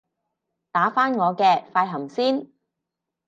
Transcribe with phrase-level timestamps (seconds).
[0.71, 2.47] 打返我嘅快含先